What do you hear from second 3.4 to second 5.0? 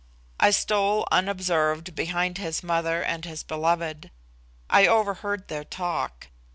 beloved. I